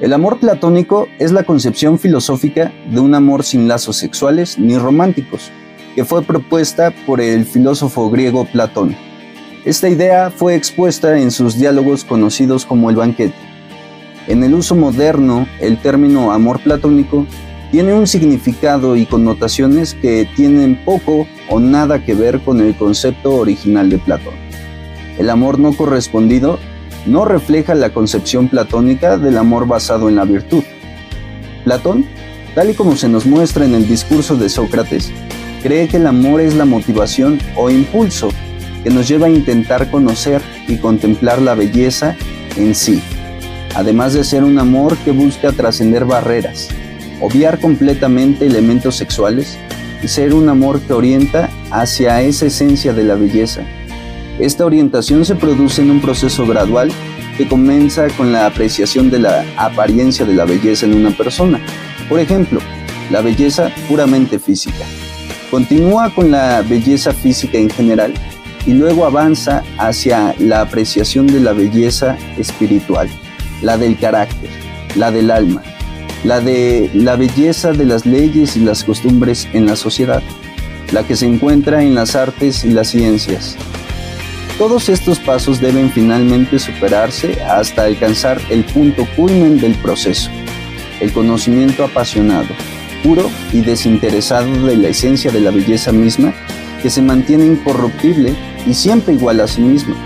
[0.00, 5.52] El amor platónico es la concepción filosófica de un amor sin lazos sexuales ni románticos,
[5.94, 8.96] que fue propuesta por el filósofo griego Platón.
[9.66, 13.34] Esta idea fue expuesta en sus diálogos conocidos como el banquete.
[14.26, 17.26] En el uso moderno, el término amor platónico
[17.70, 23.34] tiene un significado y connotaciones que tienen poco o nada que ver con el concepto
[23.34, 24.34] original de Platón.
[25.18, 26.58] El amor no correspondido
[27.06, 30.62] no refleja la concepción platónica del amor basado en la virtud.
[31.64, 32.06] Platón,
[32.54, 35.12] tal y como se nos muestra en el discurso de Sócrates,
[35.62, 38.30] cree que el amor es la motivación o impulso
[38.82, 42.16] que nos lleva a intentar conocer y contemplar la belleza
[42.56, 43.02] en sí,
[43.74, 46.68] además de ser un amor que busca trascender barreras,
[47.20, 49.58] obviar completamente elementos sexuales
[50.02, 53.64] y ser un amor que orienta hacia esa esencia de la belleza
[54.40, 56.90] esta orientación se produce en un proceso gradual
[57.36, 61.60] que comienza con la apreciación de la apariencia de la belleza en una persona.
[62.08, 62.60] Por ejemplo,
[63.10, 64.84] la belleza puramente física.
[65.50, 68.14] Continúa con la belleza física en general
[68.66, 73.08] y luego avanza hacia la apreciación de la belleza espiritual,
[73.62, 74.50] la del carácter,
[74.96, 75.62] la del alma,
[76.24, 80.22] la de la belleza de las leyes y las costumbres en la sociedad,
[80.92, 83.56] la que se encuentra en las artes y las ciencias,
[84.60, 90.30] todos estos pasos deben finalmente superarse hasta alcanzar el punto culmen del proceso,
[91.00, 92.48] el conocimiento apasionado,
[93.02, 96.34] puro y desinteresado de la esencia de la belleza misma
[96.82, 98.34] que se mantiene incorruptible
[98.66, 99.96] y siempre igual a sí misma,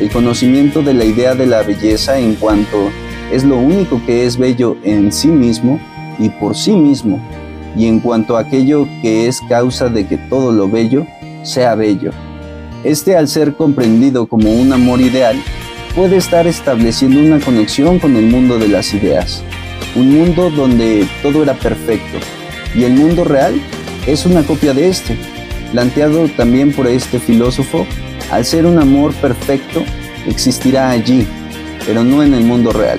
[0.00, 2.90] el conocimiento de la idea de la belleza en cuanto
[3.30, 5.78] es lo único que es bello en sí mismo
[6.18, 7.20] y por sí mismo,
[7.76, 11.06] y en cuanto aquello que es causa de que todo lo bello
[11.44, 12.10] sea bello.
[12.84, 15.36] Este al ser comprendido como un amor ideal,
[15.94, 19.44] puede estar estableciendo una conexión con el mundo de las ideas,
[19.94, 22.18] un mundo donde todo era perfecto,
[22.74, 23.54] y el mundo real
[24.06, 25.16] es una copia de este,
[25.70, 27.86] planteado también por este filósofo,
[28.30, 29.84] al ser un amor perfecto,
[30.26, 31.26] existirá allí,
[31.86, 32.98] pero no en el mundo real.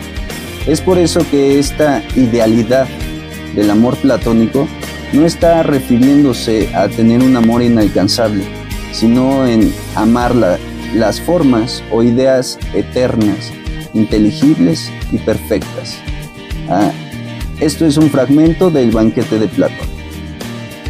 [0.67, 2.87] Es por eso que esta idealidad
[3.55, 4.67] del amor platónico
[5.11, 8.43] no está refiriéndose a tener un amor inalcanzable,
[8.93, 10.33] sino en amar
[10.93, 13.51] las formas o ideas eternas,
[13.93, 15.97] inteligibles y perfectas.
[16.69, 16.91] Ah,
[17.59, 19.87] esto es un fragmento del banquete de Platón.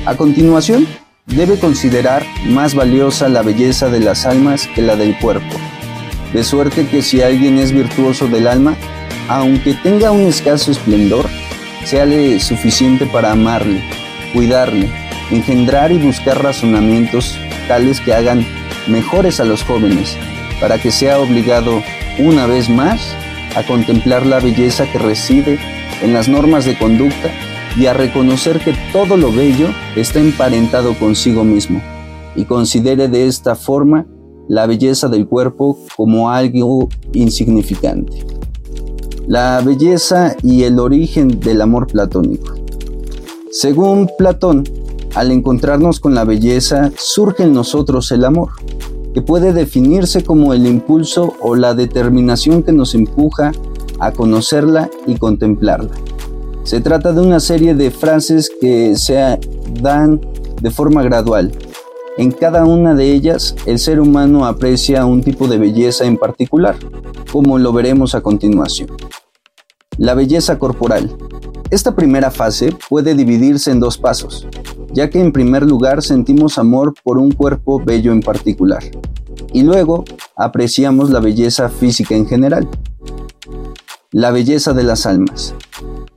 [0.06, 0.86] A continuación,
[1.26, 5.56] debe considerar más valiosa la belleza de las almas que la del cuerpo,
[6.34, 8.76] de suerte que si alguien es virtuoso del alma,
[9.30, 11.26] aunque tenga un escaso esplendor,
[11.86, 13.82] seale suficiente para amarle,
[14.34, 14.90] cuidarle,
[15.32, 17.38] engendrar y buscar razonamientos
[17.68, 18.46] tales que hagan
[18.88, 20.18] mejores a los jóvenes,
[20.60, 21.82] para que sea obligado
[22.20, 23.02] una vez más
[23.56, 25.60] a contemplar la belleza que reside
[26.02, 27.30] en las normas de conducta
[27.78, 31.82] y a reconocer que todo lo bello está emparentado consigo mismo,
[32.36, 34.06] y considere de esta forma
[34.48, 38.26] la belleza del cuerpo como algo insignificante.
[39.28, 42.54] La belleza y el origen del amor platónico.
[43.52, 44.64] Según Platón,
[45.16, 48.50] al encontrarnos con la belleza, surge en nosotros el amor,
[49.14, 53.52] que puede definirse como el impulso o la determinación que nos empuja
[54.00, 55.92] a conocerla y contemplarla.
[56.64, 59.40] Se trata de una serie de frases que se
[59.82, 60.20] dan
[60.62, 61.52] de forma gradual.
[62.18, 66.76] En cada una de ellas, el ser humano aprecia un tipo de belleza en particular,
[67.32, 68.90] como lo veremos a continuación.
[69.98, 71.16] La belleza corporal.
[71.70, 74.48] Esta primera fase puede dividirse en dos pasos
[74.94, 78.84] ya que en primer lugar sentimos amor por un cuerpo bello en particular,
[79.52, 80.06] y luego
[80.36, 82.68] apreciamos la belleza física en general.
[84.12, 85.56] La belleza de las almas.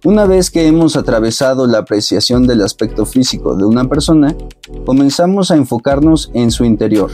[0.04, 4.36] Una vez que hemos atravesado la apreciación del aspecto físico de una persona,
[4.84, 7.10] comenzamos a enfocarnos en su interior,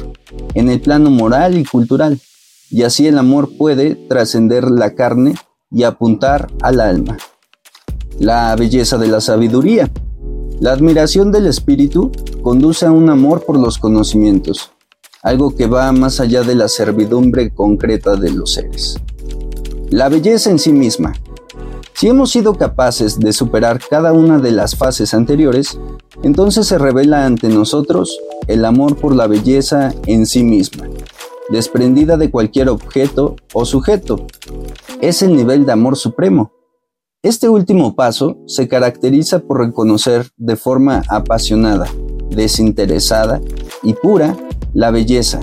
[0.55, 2.20] en el plano moral y cultural,
[2.70, 5.37] y así el amor puede trascender la carne
[5.70, 7.17] y apuntar al alma.
[8.19, 9.91] La belleza de la sabiduría.
[10.62, 14.70] La admiración del espíritu conduce a un amor por los conocimientos,
[15.20, 18.97] algo que va más allá de la servidumbre concreta de los seres.
[19.91, 21.14] La belleza en sí misma.
[21.94, 25.81] Si hemos sido capaces de superar cada una de las fases anteriores,
[26.23, 30.88] entonces se revela ante nosotros el amor por la belleza en sí misma,
[31.50, 34.29] desprendida de cualquier objeto o sujeto.
[35.00, 36.53] Es el nivel de amor supremo.
[37.24, 41.86] Este último paso se caracteriza por reconocer de forma apasionada,
[42.30, 43.40] desinteresada
[43.84, 44.36] y pura
[44.74, 45.38] la belleza,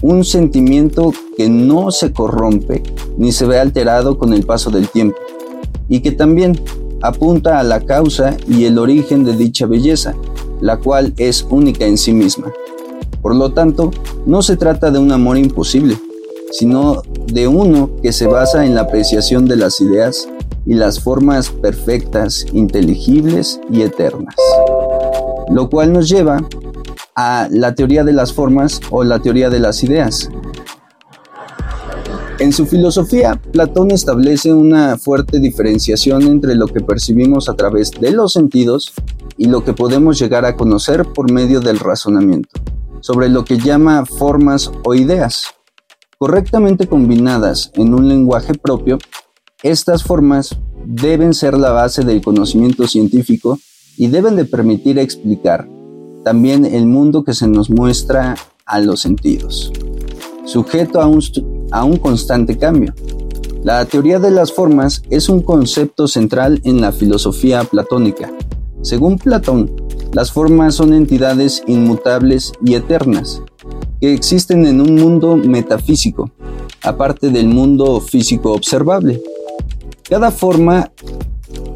[0.00, 2.82] un sentimiento que no se corrompe
[3.18, 5.18] ni se ve alterado con el paso del tiempo,
[5.90, 6.58] y que también
[7.02, 10.14] apunta a la causa y el origen de dicha belleza,
[10.62, 12.50] la cual es única en sí misma.
[13.20, 13.90] Por lo tanto,
[14.24, 15.98] no se trata de un amor imposible,
[16.52, 20.26] sino de uno que se basa en la apreciación de las ideas
[20.66, 24.34] y las formas perfectas, inteligibles y eternas.
[25.48, 26.46] Lo cual nos lleva
[27.14, 30.28] a la teoría de las formas o la teoría de las ideas.
[32.38, 38.10] En su filosofía, Platón establece una fuerte diferenciación entre lo que percibimos a través de
[38.10, 38.92] los sentidos
[39.38, 42.60] y lo que podemos llegar a conocer por medio del razonamiento,
[43.00, 45.46] sobre lo que llama formas o ideas.
[46.18, 48.98] Correctamente combinadas en un lenguaje propio,
[49.70, 53.58] estas formas deben ser la base del conocimiento científico
[53.96, 55.68] y deben de permitir explicar
[56.24, 59.72] también el mundo que se nos muestra a los sentidos,
[60.44, 61.22] sujeto a un,
[61.70, 62.94] a un constante cambio.
[63.62, 68.32] La teoría de las formas es un concepto central en la filosofía platónica.
[68.82, 69.70] Según Platón,
[70.12, 73.42] las formas son entidades inmutables y eternas,
[74.00, 76.30] que existen en un mundo metafísico,
[76.82, 79.22] aparte del mundo físico observable.
[80.08, 80.92] Cada forma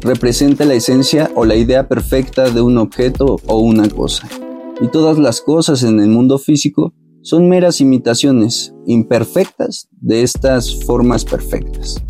[0.01, 4.27] representa la esencia o la idea perfecta de un objeto o una cosa
[4.81, 11.23] y todas las cosas en el mundo físico son meras imitaciones imperfectas de estas formas
[11.23, 12.01] perfectas.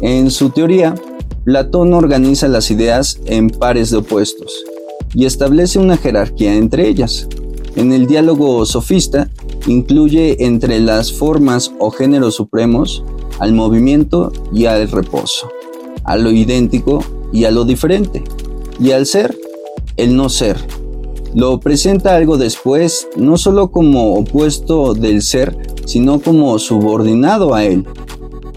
[0.00, 0.94] En su teoría,
[1.44, 4.64] Platón organiza las ideas en pares de opuestos
[5.12, 7.28] y establece una jerarquía entre ellas.
[7.76, 9.28] En el diálogo sofista,
[9.66, 13.04] incluye entre las formas o géneros supremos
[13.38, 15.48] al movimiento y al reposo,
[16.04, 18.24] a lo idéntico y a lo diferente,
[18.80, 19.36] y al ser,
[19.96, 20.56] el no ser,
[21.34, 27.86] lo presenta algo después, no solo como opuesto del ser, sino como subordinado a él.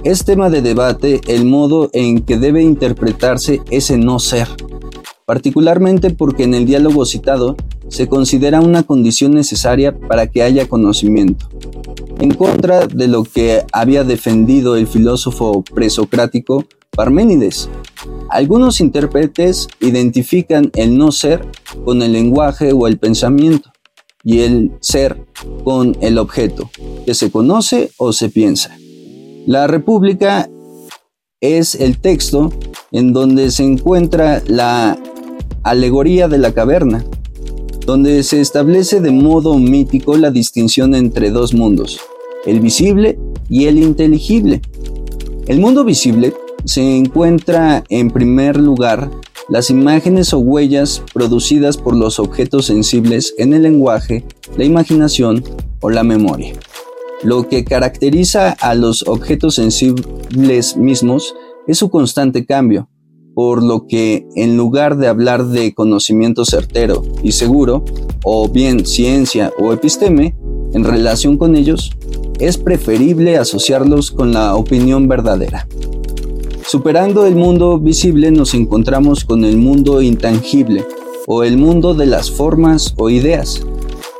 [0.03, 4.47] Es tema de debate el modo en que debe interpretarse ese no ser,
[5.25, 7.55] particularmente porque en el diálogo citado
[7.91, 11.49] se considera una condición necesaria para que haya conocimiento,
[12.19, 17.69] en contra de lo que había defendido el filósofo presocrático Parménides.
[18.29, 21.45] Algunos intérpretes identifican el no ser
[21.83, 23.71] con el lenguaje o el pensamiento
[24.23, 25.25] y el ser
[25.65, 26.69] con el objeto,
[27.05, 28.77] que se conoce o se piensa.
[29.45, 30.49] La República
[31.41, 32.53] es el texto
[32.91, 34.97] en donde se encuentra la
[35.63, 37.03] alegoría de la caverna,
[37.91, 41.99] donde se establece de modo mítico la distinción entre dos mundos,
[42.45, 44.61] el visible y el inteligible.
[45.45, 46.33] El mundo visible
[46.63, 49.11] se encuentra en primer lugar
[49.49, 54.23] las imágenes o huellas producidas por los objetos sensibles en el lenguaje,
[54.55, 55.43] la imaginación
[55.81, 56.53] o la memoria.
[57.23, 61.35] Lo que caracteriza a los objetos sensibles mismos
[61.67, 62.87] es su constante cambio,
[63.43, 67.83] por lo que en lugar de hablar de conocimiento certero y seguro,
[68.23, 70.35] o bien ciencia o episteme,
[70.73, 71.89] en relación con ellos,
[72.39, 75.67] es preferible asociarlos con la opinión verdadera.
[76.67, 80.85] Superando el mundo visible nos encontramos con el mundo intangible
[81.25, 83.65] o el mundo de las formas o ideas.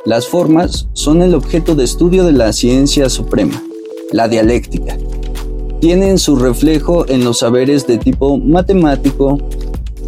[0.03, 3.61] Las formas son el objeto de estudio de la ciencia suprema,
[4.11, 4.97] la dialéctica.
[5.81, 9.39] Tienen su reflejo en los saberes de tipo matemático,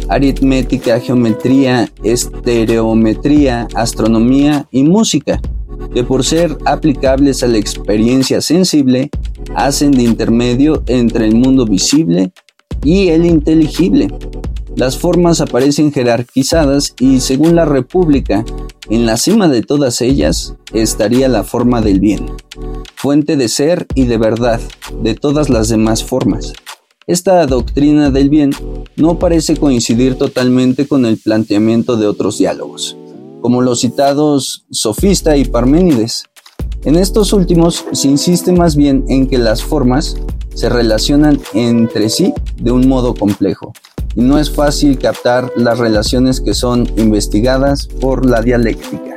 [0.08, 5.40] aritmética, geometría, estereometría, astronomía y música,
[5.92, 9.10] que por ser aplicables a la experiencia sensible,
[9.56, 12.30] hacen de intermedio entre el mundo visible
[12.84, 14.14] y el inteligible.
[14.76, 18.44] Las formas aparecen jerarquizadas y según la República,
[18.90, 22.26] en la cima de todas ellas estaría la forma del bien,
[22.96, 24.60] fuente de ser y de verdad
[25.02, 26.52] de todas las demás formas.
[27.06, 28.50] Esta doctrina del bien
[28.96, 32.96] no parece coincidir totalmente con el planteamiento de otros diálogos,
[33.40, 36.24] como los citados Sofista y Parménides,
[36.84, 40.16] en estos últimos se insiste más bien en que las formas
[40.54, 43.72] se relacionan entre sí de un modo complejo
[44.16, 49.14] y no es fácil captar las relaciones que son investigadas por la dialéctica.